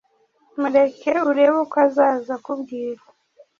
[0.59, 3.01] mureke urebe uko azaza akubwira